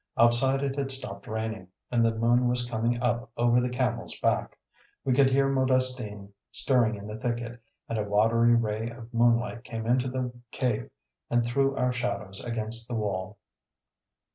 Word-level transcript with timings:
Outside 0.17 0.63
it 0.63 0.79
had 0.79 0.89
stopped 0.89 1.27
raining, 1.27 1.67
and 1.91 2.03
the 2.03 2.15
moon 2.15 2.47
was 2.47 2.67
coming 2.67 2.99
up 3.03 3.29
over 3.37 3.61
the 3.61 3.69
Camel's 3.69 4.17
Back. 4.19 4.57
We 5.05 5.13
could 5.13 5.29
hear 5.29 5.47
Modestine 5.47 6.29
stirring 6.51 6.95
in 6.95 7.05
the 7.05 7.17
thicket 7.19 7.61
and 7.87 7.99
a 7.99 8.03
watery 8.03 8.55
ray 8.55 8.89
of 8.89 9.13
moonlight 9.13 9.63
came 9.63 9.85
into 9.85 10.09
the 10.09 10.33
cave 10.49 10.89
and 11.29 11.45
threw 11.45 11.75
our 11.77 11.93
shadows 11.93 12.43
against 12.43 12.87
the 12.87 12.95
wall. 12.95 13.37